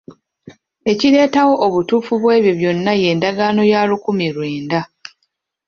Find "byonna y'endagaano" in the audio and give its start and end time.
2.59-3.61